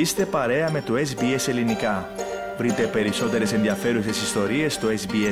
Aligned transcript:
Είστε 0.00 0.24
παρέα 0.24 0.70
με 0.70 0.82
το 0.82 0.94
SBS 0.94 1.48
Ελληνικά. 1.48 2.08
Βρείτε 2.58 2.82
περισσότερες 2.82 3.52
ενδιαφέρουσες 3.52 4.22
ιστορίες 4.22 4.74
στο 4.74 4.88
sbs.com.au 4.88 5.30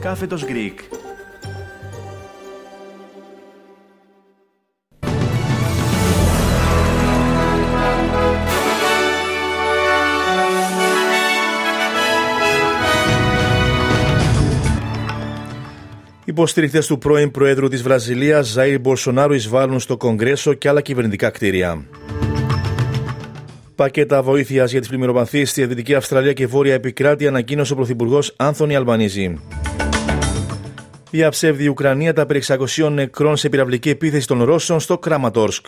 κάθετος 0.00 0.44
Greek. 0.44 0.74
Υποστηριχτές 16.24 16.86
του 16.86 16.98
πρώην 16.98 17.30
Προέδρου 17.30 17.68
της 17.68 17.82
Βραζιλίας, 17.82 18.56
Ζαΐρ 18.58 18.78
Μπολσονάρου, 18.80 19.32
εισβάλλουν 19.32 19.80
στο 19.80 19.96
Κογκρέσο 19.96 20.54
και 20.54 20.68
άλλα 20.68 20.80
κυβερνητικά 20.80 21.30
κτίρια. 21.30 21.86
Πακέτα 23.78 24.22
βοήθειας 24.22 24.70
για 24.70 24.80
τις 24.80 24.88
πλημμυροπαθεί 24.88 25.44
στη 25.44 25.66
Δυτική 25.66 25.94
Αυστραλία 25.94 26.32
και 26.32 26.46
Βόρεια 26.46 26.74
Επικράτεια 26.74 27.28
ανακοίνωσε 27.28 27.72
ο 27.72 27.76
Πρωθυπουργός 27.76 28.34
Άνθονι 28.36 28.76
Αλμπανίζη. 28.76 29.40
Διαψεύδει 31.10 31.64
η 31.64 31.68
Ουκρανία 31.68 32.12
τα 32.12 32.26
περί 32.26 32.42
600 32.46 32.90
νεκρών 32.90 33.36
σε 33.36 33.48
πυραυλική 33.48 33.90
επίθεση 33.90 34.26
των 34.26 34.42
Ρώσων 34.42 34.80
στο 34.80 34.98
Κράματόρσκ. 34.98 35.66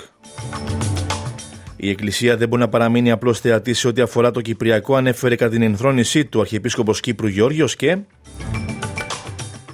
Η 1.77 1.91
Εκκλησία 1.91 2.37
δεν 2.37 2.48
μπορεί 2.48 2.62
να 2.62 2.68
παραμείνει 2.68 3.10
απλώς 3.10 3.41
θεατή 3.41 3.74
σε 3.74 3.88
ό,τι 3.88 4.01
αφορά 4.01 4.30
το 4.30 4.40
Κυπριακό, 4.40 4.95
ανέφερε 4.95 5.37
κατά 5.37 5.51
την 5.51 5.62
ενθρόνησή 5.62 6.24
του 6.24 6.40
Αρχιεπίσκοπος 6.40 7.01
Κύπρου 7.01 7.27
Γιώργιο 7.27 7.66
και. 7.77 7.98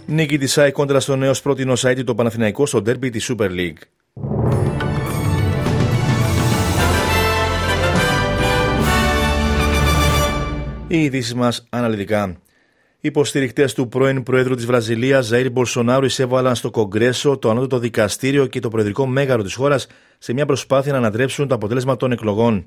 Νίκη 0.07 0.39
της 0.39 0.53
ΣΑΕ 0.53 0.71
κόντρα 0.71 1.01
στο 1.01 1.16
νέο 1.16 1.33
πρότινο 1.43 1.73
site 1.77 2.05
το 2.05 2.15
Παναθηναϊκό 2.15 2.66
στο 2.66 2.83
ντέρμπι 2.83 3.11
της 3.11 3.33
Super 3.33 3.49
League. 3.51 3.96
Οι 10.88 11.02
ειδήσει 11.02 11.34
μας 11.34 11.66
αναλυτικά. 11.70 12.37
Οι 13.01 13.09
υποστηρικτέ 13.09 13.68
του 13.74 13.88
πρώην 13.88 14.23
Προέδρου 14.23 14.54
της 14.54 14.66
Βραζιλίας, 14.66 15.26
Ζαήρ 15.26 15.51
Μπολσονάρου, 15.51 16.04
εισέβαλαν 16.04 16.54
στο 16.54 16.70
Κογκρέσο, 16.70 17.37
το 17.37 17.51
Ανώτατο 17.51 17.79
Δικαστήριο 17.79 18.46
και 18.46 18.60
το 18.60 18.68
Προεδρικό 18.68 19.07
Μέγαρο 19.07 19.42
της 19.42 19.54
χώρας 19.54 19.87
σε 20.18 20.32
μια 20.32 20.46
προσπάθεια 20.46 20.92
να 20.92 20.98
ανατρέψουν 20.98 21.48
το 21.48 21.54
αποτέλεσμα 21.54 21.96
των 21.96 22.12
εκλογών. 22.12 22.64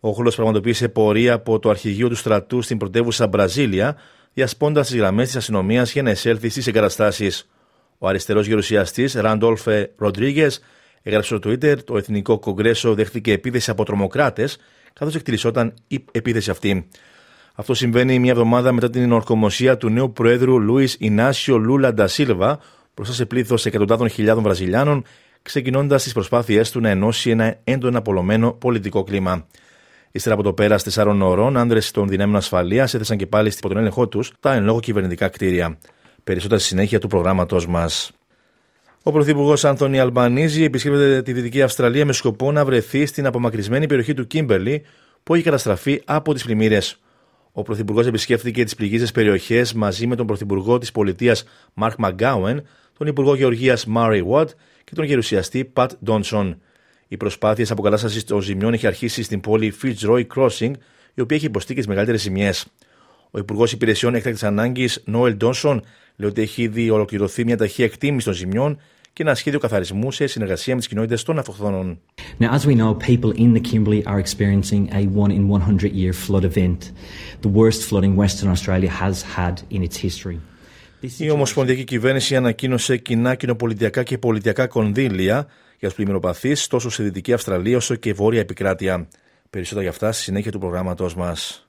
Ο 0.00 0.10
Χούλο 0.10 0.32
πραγματοποίησε 0.36 0.88
πορεία 0.88 1.32
από 1.32 1.58
το 1.58 1.70
αρχηγείο 1.70 2.08
του 2.08 2.14
στρατού 2.14 2.62
στην 2.62 2.78
πρωτεύουσα 2.78 3.26
Μπραζίλια, 3.26 3.96
διασπώντας 4.32 4.86
τις 4.86 4.96
γραμμές 4.96 5.26
της 5.26 5.36
αστυνομίας 5.36 5.92
για 5.92 6.02
να 6.02 6.10
εισέλθει 6.10 6.48
στις 6.48 6.66
εγκαταστάσεις. 6.66 7.50
Ο 7.98 8.08
αριστερός 8.08 8.46
γερουσιαστής 8.46 9.14
Ραντόλφε 9.14 9.90
Ροντρίγκε 9.96 10.50
έγραψε 11.02 11.36
στο 11.36 11.50
Twitter: 11.50 11.84
Το 11.84 11.96
Εθνικό 11.96 12.38
Κογκρέσο 12.38 12.94
δέχτηκε 12.94 13.32
επίθεση 13.32 13.70
από 13.70 13.84
τρομοκράτες, 13.84 14.58
καθώς 14.92 15.14
εκτελισόταν 15.14 15.74
η 15.88 16.04
επίθεση 16.12 16.50
αυτή. 16.50 16.88
Αυτό 17.56 17.74
συμβαίνει 17.74 18.18
μια 18.18 18.30
εβδομάδα 18.30 18.72
μετά 18.72 18.90
την 18.90 19.12
ορκομοσία 19.12 19.76
του 19.76 19.88
νέου 19.88 20.12
Προέδρου 20.12 20.60
Λούι 20.60 20.88
Ινάσιο 20.98 21.58
Λούλα 21.58 21.94
Ντασίλβα 21.94 22.58
μπροστά 22.94 23.14
σε 23.14 23.26
πλήθος 23.26 23.66
εκατοντάδων 23.66 24.08
χιλιάδων 24.08 24.42
Βραζιλιάνων, 24.42 25.04
ξεκινώντας 25.42 26.02
τις 26.02 26.12
προσπάθειές 26.12 26.70
του 26.70 26.80
να 26.80 26.88
ενώσει 26.88 27.30
ένα 27.30 27.56
έντονα 27.64 27.98
απολωμένο 27.98 28.52
πολιτικό 28.52 29.02
κλίμα. 29.02 29.46
Ύστερα 30.10 30.34
από 30.34 30.44
το 30.44 30.52
πέρας 30.52 30.82
τεσσάρων 30.82 31.22
ωρών, 31.22 31.56
άνδρε 31.56 31.78
των 31.92 32.08
δυνάμεων 32.08 32.36
ασφαλείας 32.36 32.94
έθεσαν 32.94 33.16
και 33.16 33.26
πάλι 33.26 33.52
υπό 33.56 33.68
τον 33.68 33.76
έλεγχό 33.76 34.08
τους 34.08 34.32
τα 34.40 34.54
εν 34.54 34.64
λόγω 34.64 34.80
κυβερνητικά 34.80 35.28
κτίρια. 35.28 35.78
Περισσότερα 36.24 36.60
στη 36.60 36.68
συνέχεια 36.68 36.98
του 36.98 37.06
προγράμματό 37.06 37.60
μας. 37.68 38.10
Ο 39.02 39.12
Πρωθυπουργός 39.12 39.64
Άνθονι 39.64 39.98
Αλμπανίζη 39.98 40.64
επισκέπτεται 40.64 41.22
τη 41.22 41.32
Δυτική 41.32 41.62
Αυστραλία 41.62 42.06
με 42.06 42.12
σκοπό 42.12 42.52
να 42.52 42.64
βρεθεί 42.64 43.06
στην 43.06 43.26
απομακρυσμένη 43.26 43.86
περιοχή 43.86 44.14
του 44.14 44.26
Κίμπερλι 44.26 44.82
που 45.22 45.34
έχει 45.34 45.44
καταστραφεί 45.44 46.02
από 46.04 46.34
τις 46.34 46.44
πλημμύρες. 46.44 46.98
Ο 47.56 47.62
Πρωθυπουργός 47.62 48.06
επισκέφθηκε 48.06 48.64
τις 48.64 48.74
πληγήσεις 48.74 49.12
περιοχές 49.12 49.72
μαζί 49.72 50.06
με 50.06 50.16
τον 50.16 50.26
Πρωθυπουργό 50.26 50.78
της 50.78 50.92
Πολιτείας 50.92 51.44
Μαρκ 51.74 51.98
Μαγκάουεν, 51.98 52.66
τον 52.98 53.06
Υπουργό 53.06 53.34
Γεωργίας 53.34 53.86
Μάρι 53.86 54.22
Βουάτ 54.22 54.50
και 54.84 54.94
τον 54.94 55.04
Γερουσιαστή 55.04 55.64
Πατ 55.64 55.92
Ντόνσον. 56.04 56.60
Οι 57.08 57.16
προσπάθειες 57.16 57.70
αποκατάστασης 57.70 58.24
των 58.24 58.40
ζημιών 58.40 58.72
έχει 58.72 58.86
αρχίσει 58.86 59.22
στην 59.22 59.40
πόλη 59.40 59.74
Fitzroy 59.82 60.26
Crossing, 60.36 60.70
η 61.14 61.20
οποία 61.20 61.36
έχει 61.36 61.46
υποστεί 61.46 61.72
και 61.72 61.78
τις 61.78 61.88
μεγαλύτερες 61.88 62.20
ζημιές. 62.20 62.66
Ο 63.30 63.38
Υπουργός 63.38 63.72
Υπηρεσιών 63.72 64.14
Έκτακτης 64.14 64.42
Ανάγκης, 64.42 65.02
Νόελ 65.04 65.36
Ντόνσον, 65.36 65.84
λέει 66.16 66.28
ότι 66.28 66.42
έχει 66.42 66.62
ήδη 66.62 66.90
ολοκληρωθεί 66.90 67.44
μια 67.44 67.56
ταχεία 67.56 67.84
εκτίμηση 67.84 68.24
των 68.26 68.34
ζημιών 68.34 68.80
και 69.14 69.22
ένα 69.22 69.34
σχέδιο 69.34 69.58
καθαρισμού 69.58 70.12
σε 70.12 70.26
συνεργασία 70.26 70.74
με 70.74 70.80
τις 70.80 70.88
κοινότητες 70.88 71.22
των 71.22 71.38
αυτοχθόνων. 71.38 72.00
Now, 72.40 72.50
as 72.56 72.66
we 72.66 72.74
know, 72.76 72.94
people 72.94 73.32
in 73.32 73.52
the 73.54 73.60
Kimberley 73.60 74.02
are 74.04 74.18
experiencing 74.18 74.82
a 74.92 75.02
one 75.22 75.30
in 75.30 75.48
100 75.48 75.92
year 75.92 76.12
flood 76.12 76.44
event, 76.44 76.80
the 77.40 77.52
worst 77.60 77.80
flooding 77.88 78.16
Western 78.16 78.50
Australia 78.54 78.90
has 78.90 79.22
had 79.36 79.54
in 79.70 79.82
its 79.82 79.96
history. 79.96 80.38
Η 81.18 81.30
Ομοσπονδιακή 81.30 81.84
Κυβέρνηση 81.84 82.36
ανακοίνωσε 82.36 82.96
κοινά 82.96 83.34
κοινοπολιτιακά 83.34 84.02
και 84.02 84.18
πολιτιακά 84.18 84.66
κονδύλια 84.66 85.46
για 85.78 85.88
τους 85.88 85.94
πλημμυροπαθείς 85.94 86.66
τόσο 86.66 86.90
σε 86.90 87.02
Δυτική 87.02 87.32
Αυστραλία 87.32 87.76
όσο 87.76 87.94
και 87.94 88.12
Βόρεια 88.12 88.40
Επικράτεια. 88.40 89.08
Περισσότερα 89.50 89.82
για 89.82 89.90
αυτά 89.90 90.12
στη 90.12 90.22
συνέχεια 90.22 90.50
του 90.50 90.58
προγράμματό 90.58 91.10
μας. 91.16 91.68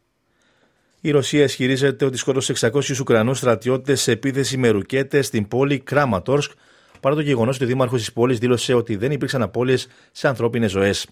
Η 1.01 1.11
Ρωσία 1.11 1.43
ισχυρίζεται 1.43 2.05
ότι 2.05 2.17
σκότωσε 2.17 2.53
600 2.59 2.99
Ουκρανούς 2.99 3.37
στρατιώτες 3.37 4.01
σε 4.01 4.11
επίθεση 4.11 4.57
με 4.57 4.69
ρουκέτες 4.69 5.25
στην 5.25 5.47
πόλη 5.47 5.79
Κράματορσκ, 5.79 6.51
παρά 6.99 7.15
το 7.15 7.21
γεγονός 7.21 7.55
ότι 7.55 7.63
ο 7.63 7.67
Δήμαρχος 7.67 7.99
της 7.99 8.13
πόλης 8.13 8.39
δήλωσε 8.39 8.73
ότι 8.73 8.95
δεν 8.95 9.11
υπήρξαν 9.11 9.41
απώλειες 9.41 9.87
σε 10.11 10.27
ανθρώπινες 10.27 10.71
ζωές. 10.71 11.07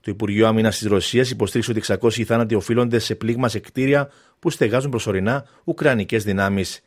Το 0.00 0.10
Υπουργείο 0.10 0.46
Άμυνας 0.46 0.78
της 0.78 0.88
Ρωσίας 0.88 1.30
υποστήριξε 1.30 1.70
ότι 1.70 1.80
600 1.80 2.22
θάνατοι 2.22 2.54
οφείλονται 2.54 2.98
σε 2.98 3.14
πλήγμα 3.14 3.48
σε 3.48 3.58
κτίρια 3.58 4.10
που 4.38 4.50
στεγάζουν 4.50 4.90
προσωρινά 4.90 5.44
ουκρανικές 5.64 6.24
δυνάμεις. 6.24 6.80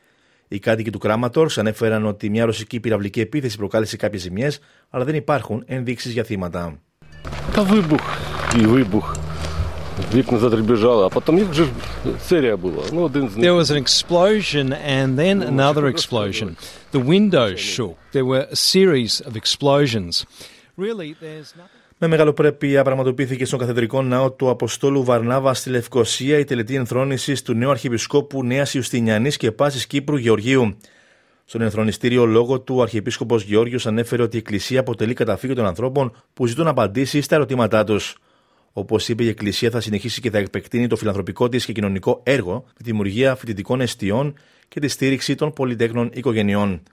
Οι 0.47 0.59
κάτοικοι 0.59 0.89
του 0.89 0.99
Κράματορς 0.99 1.57
ανέφεραν 1.57 2.05
ότι 2.05 2.29
μια 2.29 2.45
ρωσική 2.45 2.79
πυραυλική 2.79 3.19
επίθεση 3.19 3.57
προκάλεσε 3.57 3.97
κάποιες 3.97 4.21
ζημιές, 4.21 4.59
αλλά 4.89 5.03
δεν 5.03 5.15
υπάρχουν 5.15 5.63
ενδείξεις 5.67 6.11
για 6.11 6.23
θύματα. 6.23 6.79
Вікна 10.14 10.38
задребіжали, 10.38 11.06
а 11.06 11.08
потім 11.08 11.38
їх 11.38 11.48
вже 11.48 11.66
серія 12.26 12.56
була. 12.56 12.82
Ну, 12.92 13.02
один 13.02 13.28
з 13.28 13.36
них. 13.36 13.50
There 13.50 13.60
was 13.60 13.70
an 13.70 13.82
explosion 13.82 14.76
and 14.88 15.16
then 15.16 15.42
another 15.42 15.86
explosion. 15.94 16.56
The 16.92 17.04
windows 17.04 17.58
shook. 17.58 17.94
There 18.12 18.24
were 18.24 18.46
a 18.50 18.56
series 18.56 19.20
of 19.28 19.36
explosions. 19.36 20.26
Really, 20.78 21.14
there's 21.22 21.50
nothing. 21.56 21.84
Με 21.98 22.06
μεγαλοπρέπεια 22.06 22.84
πραγματοποιήθηκε 22.84 23.44
στον 23.44 23.58
καθεδρικό 23.58 24.02
ναό 24.02 24.30
του 24.30 24.50
Αποστόλου 24.50 25.04
Βαρνάβα 25.04 25.54
στη 25.54 25.70
Λευκοσία 25.70 26.38
η 26.38 26.44
τελετή 26.44 26.74
ενθρόνηση 26.74 27.44
του 27.44 27.54
νέου 27.54 27.70
Αρχιεπισκόπου 27.70 28.44
Νέα 28.44 28.66
Ιουστινιανή 28.72 29.32
και 29.32 29.52
Πάση 29.52 29.86
Κύπρου 29.86 30.16
Γεωργίου. 30.16 30.76
Στον 31.44 31.60
ενθρονιστήριο 31.60 32.26
λόγο 32.26 32.60
του, 32.60 32.76
ο 32.76 32.82
Αρχιεπίσκοπο 32.82 33.36
Γεώργιο 33.36 33.78
ανέφερε 33.84 34.22
ότι 34.22 34.36
η 34.36 34.38
Εκκλησία 34.38 34.80
αποτελεί 34.80 35.14
καταφύγιο 35.14 35.56
των 35.56 35.66
ανθρώπων 35.66 36.12
που 36.34 36.46
ζητούν 36.46 36.66
απαντήσει 36.66 37.20
στα 37.20 37.34
ερωτήματά 37.34 37.84
του. 37.84 38.00
Όπως 38.79 39.09
είπε, 39.09 39.23
η 39.23 39.27
Εκκλησία 39.27 39.69
θα 39.69 39.81
συνεχίσει 39.81 40.21
και 40.21 40.29
θα 40.29 40.37
επεκτείνει 40.37 40.87
το 40.87 40.95
φιλανθρωπικό 40.95 41.49
της 41.49 41.65
και 41.65 41.73
κοινωνικό 41.73 42.21
έργο 42.23 42.53
με 42.53 42.73
τη 42.77 42.83
δημιουργία 42.83 43.35
φοιτητικών 43.35 43.81
εστιών 43.81 44.33
και 44.67 44.79
τη 44.79 44.87
στήριξη 44.87 45.35
των 45.35 45.53
πολυτέχνων 45.53 46.09
οικογενειών. 46.13 46.83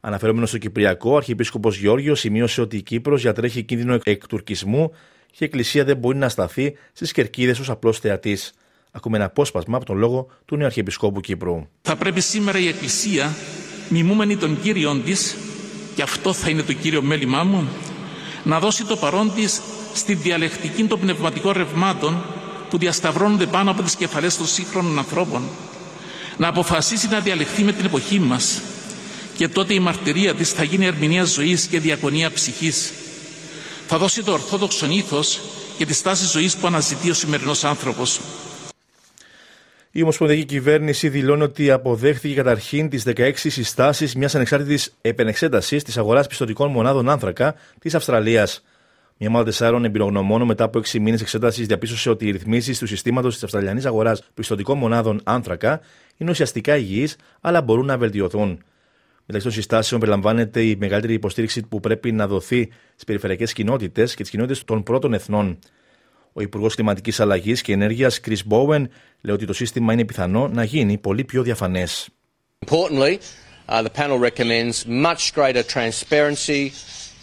Αναφερόμενος 0.00 0.48
στο 0.48 0.58
Κυπριακό, 0.58 1.10
ο 1.10 1.16
Αρχιεπίσκοπος 1.16 1.78
Γεώργιος 1.78 2.20
σημείωσε 2.20 2.60
ότι 2.60 2.76
η 2.76 2.82
Κύπρος 2.82 3.22
διατρέχει 3.22 3.62
κίνδυνο 3.62 3.98
εκτουρκισμού 4.02 4.90
και 5.26 5.36
η 5.38 5.44
Εκκλησία 5.44 5.84
δεν 5.84 5.96
μπορεί 5.96 6.18
να 6.18 6.28
σταθεί 6.28 6.76
στις 6.92 7.12
κερκίδες 7.12 7.58
ως 7.58 7.70
απλός 7.70 7.98
θεατής. 7.98 8.52
Ακούμε 8.90 9.16
ένα 9.16 9.26
απόσπασμα 9.26 9.76
από 9.76 9.86
τον 9.86 9.96
λόγο 9.96 10.26
του 10.44 10.56
νέου 10.56 10.66
Αρχιεπισκόπου 10.66 11.20
Κύπρου. 11.20 11.66
Θα 11.82 11.96
πρέπει 11.96 12.20
σήμερα 12.20 12.58
η 12.58 12.68
Εκκλησία, 12.68 13.34
μιμούμενη 13.88 14.36
των 14.36 14.60
Κύριων 14.62 15.04
της, 15.04 15.36
και 15.94 16.02
αυτό 16.02 16.32
θα 16.32 16.50
είναι 16.50 16.62
το 16.62 16.72
κύριο 16.72 17.02
μέλημά 17.02 17.44
μου, 17.44 17.68
να 18.44 18.58
δώσει 18.58 18.84
το 18.84 18.96
παρόν 18.96 19.32
της 19.34 19.60
στη 19.96 20.14
διαλεκτική 20.14 20.84
των 20.84 21.00
πνευματικών 21.00 21.52
ρευμάτων 21.52 22.24
που 22.70 22.78
διασταυρώνονται 22.78 23.46
πάνω 23.46 23.70
από 23.70 23.82
τις 23.82 23.94
κεφαλές 23.96 24.36
των 24.36 24.46
σύγχρονων 24.46 24.98
ανθρώπων, 24.98 25.42
να 26.36 26.48
αποφασίσει 26.48 27.08
να 27.08 27.20
διαλεχθεί 27.20 27.62
με 27.62 27.72
την 27.72 27.84
εποχή 27.84 28.18
μας 28.18 28.60
και 29.36 29.48
τότε 29.48 29.74
η 29.74 29.78
μαρτυρία 29.80 30.34
της 30.34 30.50
θα 30.52 30.62
γίνει 30.64 30.86
ερμηνεία 30.86 31.24
ζωής 31.24 31.66
και 31.66 31.80
διακονία 31.80 32.30
ψυχής. 32.30 32.92
Θα 33.86 33.98
δώσει 33.98 34.22
το 34.22 34.32
ορθόδοξο 34.32 34.86
ήθος 34.90 35.40
και 35.78 35.86
τη 35.86 35.94
στάση 35.94 36.26
ζωής 36.26 36.56
που 36.56 36.66
αναζητεί 36.66 37.10
ο 37.10 37.14
σημερινός 37.14 37.64
άνθρωπος. 37.64 38.20
Η 39.90 40.02
Ομοσπονδιακή 40.02 40.44
Κυβέρνηση 40.44 41.08
δηλώνει 41.08 41.42
ότι 41.42 41.70
αποδέχθηκε 41.70 42.34
καταρχήν 42.34 42.88
τις 42.88 43.02
16 43.16 43.32
συστάσεις 43.34 44.14
μιας 44.14 44.34
ανεξάρτητης 44.34 44.94
επενεξέτασης 45.00 45.82
της 45.82 45.96
αγοράς 45.98 46.26
πιστοτικών 46.26 46.70
μονάδων 46.70 47.08
άνθρακα 47.08 47.54
της 47.80 47.94
Αυστραλίας. 47.94 48.62
Μια 49.18 49.28
ομάδα 49.28 49.44
τεσσάρων 49.44 49.84
εμπειρογνωμόνων 49.84 50.46
μετά 50.46 50.64
από 50.64 50.78
6 50.78 50.98
μήνες 50.98 51.20
εξέτασης 51.20 51.66
διαπίστωσε 51.66 52.10
ότι 52.10 52.26
οι 52.26 52.30
ρυθμίσεις 52.30 52.78
του 52.78 52.86
συστήματος 52.86 53.34
της 53.34 53.42
Αυστραλιανής 53.42 53.86
αγοράς 53.86 54.22
πιστοτικών 54.34 54.78
μονάδων 54.78 55.20
άνθρακα 55.24 55.80
είναι 56.16 56.30
ουσιαστικά 56.30 56.76
υγιείς, 56.76 57.16
αλλά 57.40 57.62
μπορούν 57.62 57.86
να 57.86 57.98
βελτιωθούν. 57.98 58.62
Μεταξύ 59.26 59.46
των 59.48 59.56
συστάσεων 59.56 60.00
περιλαμβάνεται 60.00 60.62
η 60.62 60.76
μεγαλύτερη 60.76 61.14
υποστήριξη 61.14 61.62
που 61.62 61.80
πρέπει 61.80 62.12
να 62.12 62.26
δοθεί 62.26 62.68
στις 62.92 63.04
περιφερειακές 63.04 63.52
κοινότητες 63.52 64.14
και 64.14 64.22
τις 64.22 64.30
κοινότητες 64.30 64.64
των 64.64 64.82
πρώτων 64.82 65.14
εθνών. 65.14 65.58
Ο 66.32 66.42
Υπουργός 66.42 66.74
Κλιματικής 66.74 67.20
Αλλαγής 67.20 67.62
και 67.62 67.72
Ενέργειας, 67.72 68.20
Chris 68.26 68.38
Bowen, 68.50 68.84
λέει 69.20 69.34
ότι 69.34 69.46
το 69.46 69.52
σύστημα 69.52 69.92
είναι 69.92 70.04
πιθανό 70.04 70.48
να 70.48 70.64
γίνει 70.64 70.98
πολύ 70.98 71.24
πιο 71.24 71.42
διαφανές. 71.42 72.08
Importantly, 72.66 73.18
uh, 73.68 73.82
the 73.82 73.90
panel 73.90 74.18
recommends 74.18 74.86
much 74.86 75.32
greater 75.34 75.62
transparency, 75.62 76.72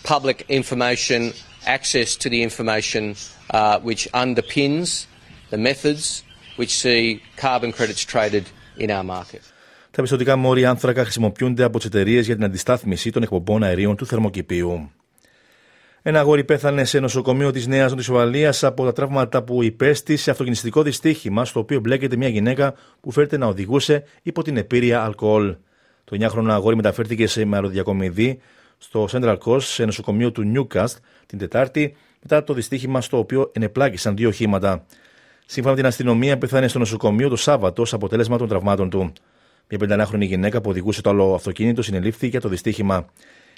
public 0.03 0.37
information, 0.49 1.21
access 1.65 2.15
to 2.15 2.30
the 2.30 2.42
information 2.42 3.15
uh, 3.50 3.80
which 3.80 4.07
underpins 4.13 5.06
the 5.50 5.57
methods 5.57 6.24
which 6.57 6.74
see 6.83 7.21
carbon 7.38 7.71
credits 7.71 8.04
traded 8.13 8.45
in 8.77 8.89
our 8.92 9.04
market. 9.04 9.42
Τα 9.92 10.01
πιστοτικά 10.01 10.36
μόρια 10.36 10.69
άνθρακα 10.69 11.04
χρησιμοποιούνται 11.04 11.63
από 11.63 11.77
τις 11.77 11.88
εταιρείες 11.88 12.25
για 12.25 12.36
την 12.36 12.44
αντιστάθμιση 12.44 13.12
των 13.12 13.24
εκπομπών 13.24 13.63
αερίων 13.63 13.95
του 13.95 14.06
θερμοκηπίου. 14.06 14.92
Ένα 16.01 16.19
αγόρι 16.19 16.44
πέθανε 16.44 16.83
σε 16.83 17.00
νοσοκομείο 17.00 17.51
της 17.51 17.68
Νέας 17.68 17.94
Νότια 18.07 18.54
από 18.62 18.86
τα 18.86 18.92
τραύματα 18.92 19.44
που 19.44 19.63
υπέστη 19.63 20.18
σε 20.18 20.31
αυτοκινηστικό 20.31 20.81
δυστύχημα, 20.81 21.45
στο 21.45 21.60
οποίο 21.60 21.80
μπλέκεται 21.80 22.15
μια 22.15 22.27
γυναίκα 22.27 22.74
που 23.01 23.12
φέρεται 23.12 23.38
να 23.38 23.45
οδηγούσε 23.45 24.04
υπό 24.21 24.42
την 24.44 24.57
επίρρεια 24.57 25.04
αλκοόλ. 25.04 25.56
Το 26.04 26.18
9χρονο 26.19 26.50
αγόρι 26.50 26.75
μεταφέρθηκε 26.75 27.27
σε 27.27 27.45
μαροδιακομιδή 27.45 28.39
στο 28.83 29.07
Central 29.12 29.38
Coast, 29.38 29.62
σε 29.62 29.85
νοσοκομείο 29.85 30.31
του 30.31 30.51
Newcastle, 30.56 30.97
την 31.25 31.38
Τετάρτη, 31.38 31.95
μετά 32.21 32.44
το 32.44 32.53
δυστύχημα 32.53 33.01
στο 33.01 33.18
οποίο 33.18 33.51
ενεπλάκησαν 33.53 34.15
δύο 34.15 34.27
οχήματα. 34.27 34.85
Σύμφωνα 35.45 35.75
με 35.75 35.80
την 35.81 35.89
αστυνομία, 35.89 36.38
πέθανε 36.38 36.68
στο 36.68 36.80
νοσοκομείο 36.80 37.30
το 37.30 37.35
Σάββατο 37.35 37.81
ως 37.81 37.94
αποτέλεσμα 37.94 38.38
των 38.38 38.47
τραυμάτων 38.47 38.89
του. 38.89 39.13
Μια 39.69 40.07
51χρονη 40.07 40.21
γυναίκα 40.25 40.62
που 40.62 40.69
οδηγούσε 40.69 41.01
το 41.01 41.09
άλλο 41.09 41.33
αυτοκίνητο 41.33 41.81
συνελήφθη 41.81 42.27
για 42.27 42.41
το 42.41 42.50
δυστύχημα. 42.50 43.06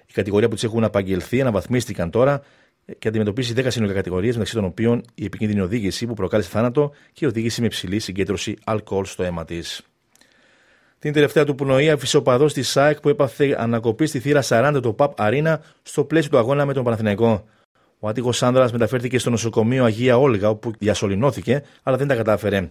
Η 0.05 0.13
κατηγορία 0.13 0.47
που 0.47 0.53
της 0.53 0.63
έχουν 0.63 0.83
απαγγελθεί 0.83 1.41
αναβαθμίστηκαν 1.41 2.09
τώρα 2.09 2.41
και 2.99 3.07
αντιμετωπίζει 3.07 3.53
10 3.57 3.65
συνολικά 3.67 3.97
κατηγορίες, 3.97 4.33
μεταξύ 4.33 4.53
των 4.53 4.63
οποίων 4.63 5.03
η 5.15 5.25
επικίνδυνη 5.25 5.59
οδήγηση 5.59 6.05
που 6.05 6.13
προκάλεσε 6.13 6.49
θάνατο 6.49 6.91
και 7.13 7.25
η 7.25 7.27
οδήγηση 7.27 7.61
με 7.61 7.65
υψηλή 7.65 7.99
συγκέντρωση 7.99 8.55
αλκοόλ 8.63 9.05
στο 9.05 9.23
αίμα 9.23 9.45
της. 9.45 9.81
Την 11.05 11.13
τελευταία 11.13 11.43
του 11.43 11.55
πνοή 11.55 11.89
άφησε 11.89 12.17
ο 12.17 12.21
παδός 12.21 12.53
της 12.53 12.69
ΣΑΕΚ 12.69 12.99
που 12.99 13.09
έπαθε 13.09 13.55
ανακοπή 13.59 14.05
στη 14.05 14.19
θύρα 14.19 14.41
40 14.43 14.79
του 14.81 14.95
ΠΑΠ 14.95 15.21
Αρίνα 15.21 15.61
στο 15.81 16.03
πλαίσιο 16.03 16.29
του 16.29 16.37
αγώνα 16.37 16.65
με 16.65 16.73
τον 16.73 16.83
Παναθηναϊκό. 16.83 17.45
Ο 17.99 18.07
άτυχος 18.07 18.43
άνδρας 18.43 18.71
μεταφέρθηκε 18.71 19.19
στο 19.19 19.29
νοσοκομείο 19.29 19.83
Αγία 19.83 20.17
Όλγα, 20.17 20.49
όπου 20.49 20.71
διασωληνώθηκε, 20.79 21.63
αλλά 21.83 21.97
δεν 21.97 22.07
τα 22.07 22.15
κατάφερε. 22.15 22.69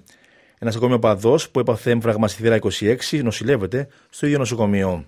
Ένα 0.59 0.73
ακόμη 0.77 0.99
παδός 0.99 1.51
που 1.51 1.61
έπαθε 1.61 1.91
έμφραγμα 1.91 2.29
στη 2.29 2.43
θύρα 2.43 2.59
26 3.11 3.23
νοσηλεύεται 3.23 3.89
στο 4.09 4.27
ίδιο 4.27 4.39
νοσοκομείο. 4.39 5.05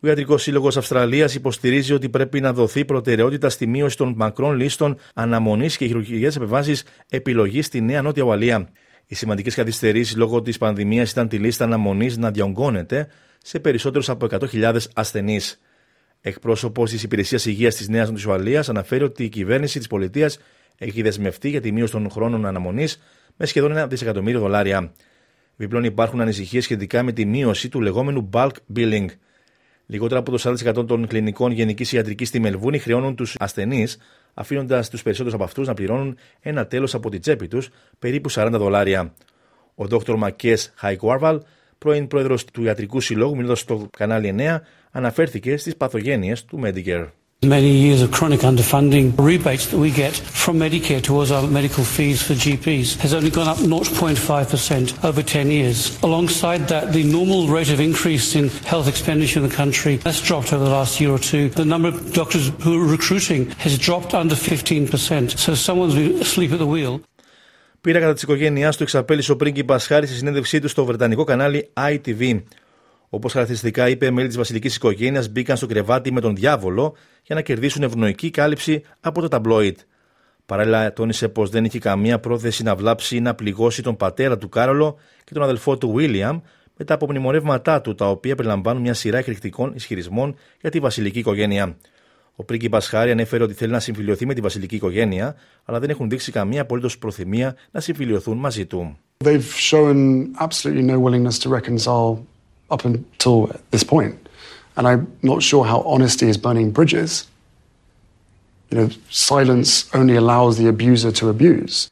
Ο 0.00 0.06
Ιατρικός 0.08 0.42
Σύλλογος 0.42 0.76
Αυστραλίας 0.76 1.34
υποστηρίζει 1.34 1.92
ότι 1.92 2.08
πρέπει 2.08 2.40
να 2.40 2.52
δοθεί 2.52 2.84
προτεραιότητα 2.84 3.48
στη 3.48 3.66
μείωση 3.66 3.96
των 3.96 4.14
μακρών 4.16 4.56
λίστων 4.56 4.96
αναμονής 5.14 5.76
και 5.76 5.86
χειρουργικές 5.86 6.36
επεμβάσεις 6.36 6.84
επιλογής 7.08 7.66
στη 7.66 7.80
Νέα 7.80 8.02
Νότια 8.02 8.22
Ουαλία. 8.22 8.68
Οι 9.10 9.14
σημαντικές 9.14 9.54
καθυστερήσεις 9.54 10.16
λόγω 10.16 10.42
της 10.42 10.58
πανδημίας 10.58 11.10
ήταν 11.10 11.28
τη 11.28 11.38
λίστα 11.38 11.64
αναμονής 11.64 12.16
να 12.16 12.30
διονγκώνεται 12.30 13.08
σε 13.42 13.58
περισσότερους 13.58 14.08
από 14.08 14.26
100.000 14.30 14.76
ασθενείς. 14.94 15.60
Εκπρόσωπος 16.20 16.90
της 16.90 17.02
Υπηρεσίας 17.02 17.46
Υγείας 17.46 17.74
της 17.74 17.88
Νέας 17.88 18.10
Νότια 18.10 18.30
Ουαλία 18.30 18.64
αναφέρει 18.68 19.04
ότι 19.04 19.24
η 19.24 19.28
κυβέρνηση 19.28 19.78
της 19.78 19.86
πολιτείας 19.86 20.38
έχει 20.78 21.02
δεσμευτεί 21.02 21.48
για 21.48 21.60
τη 21.60 21.72
μείωση 21.72 21.92
των 21.92 22.10
χρόνων 22.10 22.46
αναμονής 22.46 23.00
με 23.36 23.46
σχεδόν 23.46 23.70
ένα 23.70 23.86
δισεκατομμύριο 23.86 24.40
δολάρια. 24.40 24.92
Επιπλέον 25.56 25.84
υπάρχουν 25.84 26.20
ανησυχίες 26.20 26.64
σχετικά 26.64 27.02
με 27.02 27.12
τη 27.12 27.24
μείωση 27.24 27.68
του 27.68 27.80
λεγόμενου 27.80 28.30
bulk 28.32 28.52
billing. 28.76 29.06
Λιγότερα 29.90 30.20
από 30.20 30.30
το 30.30 30.56
40% 30.80 30.86
των 30.86 31.06
κλινικών 31.06 31.52
γενικής 31.52 31.92
ιατρικής 31.92 32.28
στη 32.28 32.40
Μελβούνη 32.40 32.78
χρεώνουν 32.78 33.16
τους 33.16 33.36
ασθενείς, 33.38 33.98
αφήνοντας 34.34 34.90
τους 34.90 35.02
περισσότερους 35.02 35.34
από 35.34 35.44
αυτούς 35.44 35.66
να 35.66 35.74
πληρώνουν 35.74 36.18
ένα 36.40 36.66
τέλος 36.66 36.94
από 36.94 37.10
την 37.10 37.20
τσέπη 37.20 37.48
τους, 37.48 37.70
περίπου 37.98 38.30
40 38.30 38.58
δολάρια. 38.58 39.12
Ο 39.74 39.84
Dr. 39.90 40.16
Μακές 40.16 40.72
Χαϊκουάρβαλ, 40.74 41.40
πρώην 41.78 42.06
πρόεδρος 42.06 42.44
του 42.44 42.64
Ιατρικού 42.64 43.00
Συλλόγου, 43.00 43.36
μιλώντας 43.36 43.60
στο 43.60 43.88
κανάλι 43.96 44.28
9, 44.28 44.60
αναφέρθηκε 44.90 45.56
στις 45.56 45.76
παθογένειες 45.76 46.44
του 46.44 46.60
Medicare. 46.64 47.08
Many 47.43 47.71
years 47.71 48.01
of 48.01 48.09
chronic 48.09 48.39
underfunding, 48.39 49.13
rebates 49.17 49.67
that 49.67 49.77
we 49.77 49.91
get 49.91 50.15
from 50.15 50.59
Medicare 50.59 51.03
towards 51.03 51.29
our 51.29 51.45
medical 51.45 51.83
fees 51.83 52.21
for 52.21 52.35
GPs 52.35 52.95
has 52.99 53.13
only 53.13 53.29
gone 53.29 53.49
up 53.49 53.57
0.5% 53.57 55.03
over 55.03 55.21
10 55.21 55.51
years. 55.51 56.01
Alongside 56.03 56.69
that, 56.69 56.93
the 56.93 57.03
normal 57.03 57.47
rate 57.47 57.69
of 57.69 57.81
increase 57.81 58.35
in 58.35 58.47
health 58.71 58.87
expenditure 58.87 59.39
in 59.41 59.49
the 59.49 59.53
country 59.53 59.97
has 60.05 60.21
dropped 60.21 60.53
over 60.53 60.63
the 60.63 60.69
last 60.69 61.01
year 61.01 61.11
or 61.11 61.19
two. 61.19 61.49
The 61.49 61.65
number 61.65 61.89
of 61.89 62.13
doctors 62.13 62.49
who 62.61 62.81
are 62.81 62.87
recruiting 62.97 63.49
has 63.65 63.77
dropped 63.77 64.13
under 64.13 64.35
15%. 64.35 65.37
So 65.37 65.53
someone's 65.53 65.95
been 65.95 66.21
asleep 66.21 66.53
at 66.53 66.59
the 66.59 66.67
wheel. 66.67 67.01
Πήρα 67.81 67.99
κατά 67.99 68.13
τη 68.13 68.21
οικογένειά 68.23 68.71
του 68.71 68.83
εξαπέλυσε 68.83 69.31
ο 69.31 69.35
πρίγκιπα 69.35 69.79
Χάρη 69.79 70.07
στη 70.07 70.15
συνέντευξή 70.15 70.59
του 70.59 70.67
στο 70.67 70.85
βρετανικό 70.85 71.23
κανάλι 71.23 71.69
ITV. 71.73 72.41
Όπως 73.08 73.32
χαρακτηριστικά 73.32 73.88
είπε, 73.88 74.10
μέλη 74.10 74.26
της 74.26 74.36
βασιλικής 74.36 74.76
οικογένειας 74.76 75.28
μπήκαν 75.28 75.56
στο 75.56 75.66
κρεβάτι 75.66 76.12
με 76.12 76.20
τον 76.20 76.34
διάβολο 76.34 76.94
για 77.22 77.34
να 77.34 77.40
κερδίσουν 77.40 77.82
ευνοϊκή 77.82 78.30
κάλυψη 78.30 78.82
από 79.00 79.20
το 79.20 79.28
ταμπλόιτ. 79.28 79.78
Παράλληλα, 80.46 80.92
τόνισε 80.92 81.28
πως 81.28 81.50
δεν 81.50 81.64
είχε 81.64 81.78
καμία 81.78 82.18
πρόθεση 82.18 82.62
να 82.62 82.74
βλάψει 82.74 83.16
ή 83.16 83.20
να 83.20 83.34
πληγώσει 83.34 83.82
τον 83.82 83.96
πατέρα 83.96 84.38
του 84.38 84.48
Κάρολο 84.48 84.96
και 85.24 85.34
τον 85.34 85.42
αδελφό 85.42 85.78
του 85.78 85.92
Βίλιαμ 85.92 86.40
μετά 86.76 86.94
από 86.94 87.06
μνημονεύματά 87.06 87.80
του, 87.80 87.94
τα 87.94 88.10
οποία 88.10 88.34
περιλαμβάνουν 88.34 88.82
μια 88.82 88.94
σειρά 88.94 89.18
εκρηκτικών 89.18 89.72
ισχυρισμών 89.74 90.34
για 90.60 90.70
τη 90.70 90.78
βασιλική 90.78 91.18
οικογένεια. 91.18 91.76
Ο 92.36 92.44
πρίγκιπας 92.44 92.88
Χάρη 92.88 93.10
ανέφερε 93.10 93.42
ότι 93.42 93.54
θέλει 93.54 93.72
να 93.72 93.80
συμφιλειωθεί 93.80 94.26
με 94.26 94.34
τη 94.34 94.40
βασιλική 94.40 94.74
οικογένεια, 94.74 95.34
αλλά 95.64 95.78
δεν 95.78 95.90
έχουν 95.90 96.08
δείξει 96.08 96.32
καμία 96.32 96.62
απολύτως 96.62 96.98
προθυμία 96.98 97.56
να 97.70 97.80
συμφιλειωθούν 97.80 98.38
μαζί 98.38 98.66
του. 98.66 98.98
Up 102.70 102.84
until 102.84 103.50
this 103.70 103.84
point. 103.84 104.16
And 104.76 104.86
I'm 104.86 105.02
not 105.22 105.42
sure 105.42 105.64
how 105.64 105.80
honesty 105.94 106.26
is 106.28 106.36
burning 106.36 106.70
bridges. 106.70 107.26
You 108.70 108.76
know, 108.78 108.88
silence 109.10 109.70
only 109.98 110.16
allows 110.16 110.52
the 110.58 110.68
abuser 110.68 111.12
to 111.12 111.28
abuse. 111.28 111.88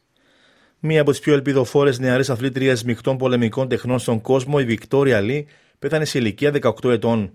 Μία 0.81 1.01
από 1.01 1.11
τις 1.11 1.21
πιο 1.21 1.33
ελπιδοφόρες 1.33 1.99
νεαρές 1.99 2.31
αθλήτριες 2.31 2.85
μεικτών 2.85 3.17
πολεμικών 3.17 3.69
τεχνών 3.69 3.99
στον 3.99 4.21
κόσμο, 4.21 4.57
η 4.61 4.65
Βικτόρια 4.65 5.21
Λί, 5.21 5.47
πέθανε 5.79 6.05
σε 6.05 6.19
ηλικία 6.19 6.51
18 6.51 6.91
ετών. 6.91 7.33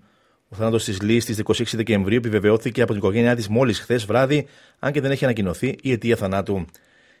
Ο 0.48 0.56
θάνατος 0.56 0.84
της 0.84 1.00
Λί 1.00 1.20
στις 1.20 1.38
26 1.38 1.62
Δεκεμβρίου 1.72 2.16
επιβεβαιώθηκε 2.16 2.82
από 2.82 2.90
την 2.90 3.00
οικογένειά 3.00 3.36
της 3.36 3.48
μόλις 3.48 3.80
χθες 3.80 4.04
βράδυ, 4.04 4.46
αν 4.78 4.92
και 4.92 5.00
δεν 5.00 5.10
έχει 5.10 5.24
ανακοινωθεί 5.24 5.76
η 5.82 5.92
αιτία 5.92 6.16
θανάτου. 6.16 6.64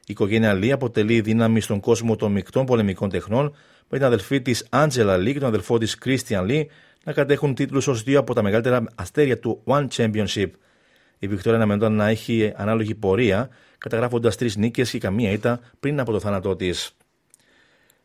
Η 0.06 0.12
οικογένεια 0.12 0.52
Λί 0.52 0.72
αποτελεί 0.72 1.20
δύναμη 1.20 1.60
στον 1.60 1.80
κόσμο 1.80 2.16
των 2.16 2.32
μεικτών 2.32 2.66
πολεμικών 2.66 3.08
τεχνών, 3.08 3.54
με 3.88 3.98
την 3.98 4.06
αδελφή 4.06 4.40
της 4.40 4.66
Άντζελα 4.70 5.16
Λί 5.16 5.32
και 5.32 5.38
τον 5.38 5.48
αδελφό 5.48 5.78
της 5.78 5.94
Κρίστιαν 5.94 6.44
Λί 6.44 6.70
να 7.04 7.12
κατέχουν 7.12 7.54
τίτλους 7.54 7.86
ως 7.86 8.02
δύο 8.02 8.18
από 8.18 8.34
τα 8.34 8.42
μεγαλύτερα 8.42 8.84
αστέρια 8.94 9.38
του 9.38 9.62
One 9.64 9.86
Championship. 9.96 10.50
Η 11.18 11.28
Βικτόρια 11.28 11.58
αναμενόταν 11.58 11.92
να 11.92 12.08
έχει 12.08 12.52
ανάλογη 12.56 12.94
πορεία, 12.94 13.48
καταγράφοντας 13.78 14.36
τρεις 14.36 14.56
νίκες 14.56 14.90
και 14.90 14.98
καμία 14.98 15.30
ήττα 15.30 15.60
πριν 15.80 16.00
από 16.00 16.12
το 16.12 16.20
θάνατό 16.20 16.56
της. 16.56 16.96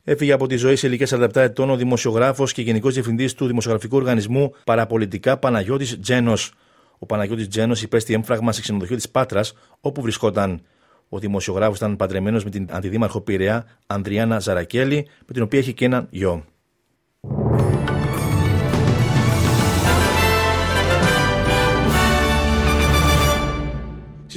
Έφυγε 0.03 0.31
από 0.31 0.47
τη 0.47 0.55
ζωή 0.55 0.75
σε 0.75 0.87
ηλικία 0.87 1.07
47 1.09 1.35
ετών 1.35 1.69
ο 1.69 1.75
δημοσιογράφος 1.75 2.53
και 2.53 2.61
γενικός 2.61 2.93
διευθυντής 2.93 3.33
του 3.33 3.47
δημοσιογραφικού 3.47 3.95
οργανισμού 3.97 4.53
Παραπολιτικά 4.63 5.37
Παναγιώτης 5.37 5.99
Τζένος. 5.99 6.53
Ο 6.97 7.05
Παναγιώτης 7.05 7.47
Τζένος 7.47 7.81
υπέστη 7.81 8.13
έμφραγμα 8.13 8.51
σε 8.51 8.61
ξενοδοχείο 8.61 8.95
της 8.95 9.09
Πάτρας, 9.09 9.53
όπου 9.81 10.01
βρισκόταν. 10.01 10.61
Ο 11.09 11.19
δημοσιογράφος 11.19 11.77
ήταν 11.77 11.95
παντρεμένος 11.95 12.43
με 12.43 12.49
την 12.49 12.67
αντιδήμαρχο 12.71 13.21
Πειραιά 13.21 13.65
Ανδριάνα 13.87 14.39
Ζαρακέλη, 14.39 15.07
με 15.25 15.33
την 15.33 15.41
οποία 15.41 15.59
έχει 15.59 15.73
και 15.73 15.85
έναν 15.85 16.07
γιο. 16.09 16.45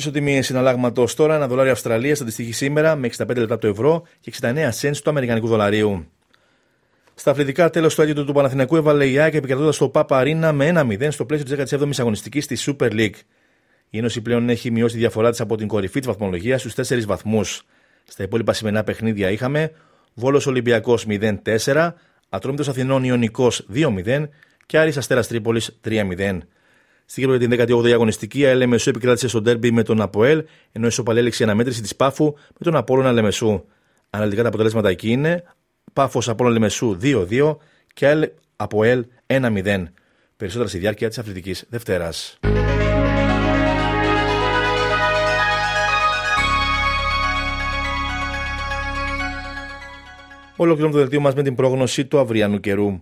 Ισοτιμίε 0.00 0.42
συναλλάγματος 0.42 1.14
τώρα, 1.14 1.34
ένα 1.34 1.46
δολάριο 1.48 1.72
Αυστραλίας 1.72 2.20
αντιστοιχεί 2.20 2.52
σήμερα 2.52 2.96
με 2.96 3.10
65 3.18 3.36
λεπτά 3.36 3.58
το 3.58 3.66
ευρώ 3.66 4.02
και 4.20 4.32
69 4.40 4.70
cents 4.80 4.96
του 4.96 5.10
Αμερικανικού 5.10 5.46
δολαρίου. 5.46 6.06
Στα 7.14 7.30
αθλητικά, 7.30 7.70
τέλος 7.70 7.94
του 7.94 8.02
έτου 8.02 8.24
του 8.24 8.32
Παναθηναϊκού 8.32 8.76
έβαλε 8.76 9.06
η 9.06 9.18
ΑΕΚ 9.18 9.34
επικρατώντας 9.34 9.76
το 9.76 9.88
Πάπα 9.88 10.18
Αρίνα 10.18 10.52
με 10.52 10.72
1-0 10.74 11.06
στο 11.10 11.24
πλαίσιο 11.24 11.46
της 11.64 11.78
17η 11.78 11.90
αγωνιστικής 11.98 12.44
στη 12.44 12.56
Super 12.58 12.90
League. 12.92 13.14
Η 13.90 13.98
Ένωση 13.98 14.20
πλέον 14.20 14.48
έχει 14.48 14.70
μειώσει 14.70 14.94
τη 14.94 15.00
διαφορά 15.00 15.30
της 15.30 15.40
από 15.40 15.56
την 15.56 15.68
κορυφή 15.68 15.98
της 15.98 16.08
βαθμολογίας 16.08 16.60
στους 16.60 16.74
4 16.74 17.06
βαθμούς. 17.06 17.62
Στα 18.04 18.22
υπόλοιπα 18.22 18.52
σημερινά 18.52 18.84
παιχνίδια 18.84 19.30
είχαμε 19.30 19.72
Βόλος 20.14 20.46
Ολυμπιακός 20.46 21.06
0-4, 21.08 21.94
Ατρόμητος 22.28 22.68
Αθηνών 22.68 23.04
Ιωνικός 23.04 23.66
2-0 23.74 24.28
και 24.66 24.78
Άρης 24.78 24.96
Αστέρας 24.96 25.26
Τρίπολης 25.26 25.78
3-0. 25.84 26.38
Στην 27.04 27.28
για 27.28 27.38
την 27.38 27.50
18η 27.50 27.90
αγωνιστική, 27.90 28.38
η 28.38 28.44
ΑΕΛ 28.44 28.62
επικράτησε 28.62 29.28
στο 29.28 29.40
ντέρμπι 29.40 29.70
με 29.70 29.82
τον 29.82 30.00
Αποέλ, 30.00 30.44
ενώ 30.72 30.86
η 30.86 30.90
Σοπαλέληξε 30.90 31.42
αναμέτρηση 31.42 31.82
της 31.82 31.96
Πάφου 31.96 32.24
με 32.34 32.58
τον 32.64 32.76
Απόλων 32.76 33.12
Λεμεσού. 33.12 33.64
Αναλυτικά 34.10 34.42
τα 34.42 34.48
αποτελέσματα 34.48 34.88
εκεί 34.88 35.10
είναι 35.10 35.42
Πάφος 35.92 36.28
Απόλων 36.28 36.52
Λεμεσού 36.52 36.96
2-2 37.02 37.56
και 37.94 38.06
ΑΕΛ 38.06 38.28
Αποέλ 38.56 39.04
1-0. 39.26 39.84
Περισσότερα 40.36 40.68
στη 40.68 40.78
διάρκεια 40.78 41.08
της 41.08 41.18
Αθλητικής 41.18 41.66
Δευτέρας. 41.68 42.38
Ολοκληρώνουμε 50.62 50.98
το 50.98 51.04
δελτίο 51.04 51.20
μας 51.20 51.34
με 51.34 51.42
την 51.42 51.54
πρόγνωση 51.54 52.06
του 52.06 52.18
αυριανού 52.18 52.60
καιρού. 52.60 53.00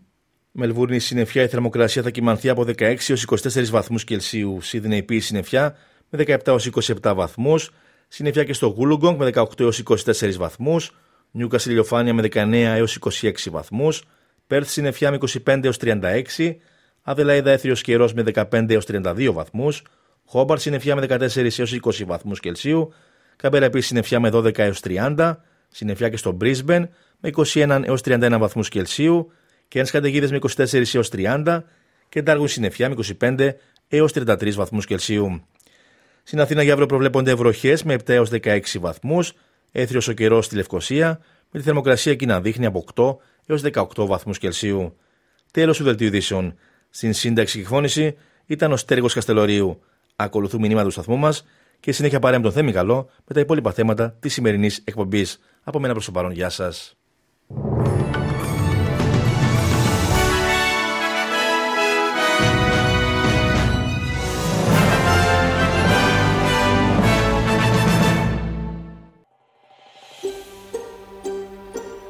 Μελβούρνη 0.53 0.99
συννεφιά 0.99 1.43
η 1.43 1.49
θερμοκρασία 1.49 2.03
θα 2.03 2.11
κοιμανθεί 2.11 2.49
από 2.49 2.63
16 2.63 2.81
έως 3.09 3.25
24 3.27 3.65
βαθμούς 3.71 4.05
Κελσίου. 4.05 4.61
Σίδνεϊ 4.61 4.99
επίση 4.99 5.27
συννεφιά 5.27 5.77
με 6.09 6.25
17 6.27 6.47
έως 6.47 6.71
27 7.03 7.13
βαθμούς. 7.15 7.71
Συννεφιά 8.09 8.45
και 8.45 8.53
στο 8.53 8.67
Γούλουγκογκ 8.67 9.19
με 9.19 9.31
18 9.35 9.61
έως 9.61 9.79
24 9.79 10.37
βαθμούς. 10.37 10.97
Νιούκα 11.31 11.59
ηλιοφάνεια 11.67 12.15
με 12.15 12.23
19 12.23 12.53
έως 12.53 12.99
26 13.21 13.33
βαθμούς. 13.51 14.05
Πέρθ 14.47 14.71
συννεφιά 14.71 15.11
με 15.11 15.19
25 15.47 15.65
έως 15.65 15.77
36. 15.81 16.57
Αδελαίδα 17.03 17.51
έθριος 17.51 17.83
καιρός 17.83 18.13
με 18.13 18.23
15 18.23 18.71
έως 18.71 18.87
32 18.87 19.33
βαθμούς. 19.33 19.83
Χόμπαρ 20.25 20.59
συννεφιά 20.59 20.95
με 20.95 21.07
14 21.09 21.59
έως 21.59 21.73
20 21.73 22.05
βαθμούς 22.07 22.41
Κελσίου. 22.41 22.93
Καμπέρα 23.37 23.65
επίση 23.65 23.87
συννεφιά 23.87 24.21
με 24.21 24.31
12 24.33 24.59
έως 24.59 24.81
30. 24.81 25.37
Συννεφιά 25.69 26.09
και 26.09 26.17
στο 26.17 26.37
Brisbane 26.41 26.85
με 27.21 27.31
21 27.35 27.83
έως 27.85 28.01
31 28.05 28.37
βαθμούς 28.39 28.69
Κελσίου 28.69 29.33
και 29.69 29.79
ένας 29.79 29.91
καταιγίδες 29.91 30.31
με 30.31 30.39
24 30.57 30.95
έως 30.95 31.11
30 31.13 31.63
και 32.09 32.23
Ντάργουν 32.23 32.49
συννεφιά 32.49 32.89
με 32.89 32.95
25 33.21 33.51
έως 33.89 34.13
33 34.15 34.55
βαθμούς 34.55 34.87
Κελσίου. 34.87 35.43
Στην 36.23 36.41
Αθήνα 36.41 36.63
για 36.63 36.73
αύριο 36.73 36.89
προβλέπονται 36.89 37.35
βροχές 37.35 37.83
με 37.83 37.95
7 37.95 38.09
έως 38.09 38.31
16 38.31 38.61
βαθμούς, 38.81 39.33
έθριος 39.73 40.09
ο 40.09 40.13
καιρός 40.13 40.45
στη 40.45 40.57
Λευκοσία, 40.57 41.21
με 41.51 41.59
τη 41.59 41.65
θερμοκρασία 41.65 42.13
εκεί 42.13 42.27
να 42.27 42.41
δείχνει 42.41 42.67
από 42.67 42.85
8 42.95 43.17
έως 43.47 43.63
18 43.63 44.07
βαθμούς 44.07 44.39
Κελσίου. 44.39 44.97
Τέλος 45.53 45.77
του 45.77 45.85
δελτίου 45.85 46.07
ειδήσεων. 46.07 46.55
Στην 46.91 47.13
σύνταξη 47.13 47.57
και 47.57 47.63
εκφώνηση 47.63 48.17
ήταν 48.47 48.73
ο 48.73 48.77
Στέργος 48.77 49.15
Καστελωρίου. 49.15 49.81
Ακολουθούν 50.17 50.61
μηνύματα 50.61 50.85
του 50.85 50.91
σταθμού 50.91 51.17
μας 51.17 51.45
και 51.81 51.93
συνέχεια 51.93 52.19
παρέα 52.19 52.39
με 52.39 52.45
τον 52.45 52.53
Θέμη 52.53 52.73
Καλό 52.73 53.11
με 53.27 53.35
τα 53.35 53.41
υπόλοιπα 53.41 53.73
θέματα 53.73 54.17
της 54.21 54.33
σημερινής 54.33 54.83
εκπομπής. 54.85 55.39
Από 55.63 55.81
μένα 55.81 55.93
προς 55.93 56.05
το 56.05 56.13
παρόν, 56.13 56.31
γεια 56.31 56.49
σας. 56.49 56.98